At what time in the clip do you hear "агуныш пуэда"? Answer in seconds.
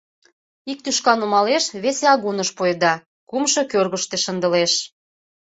2.13-2.93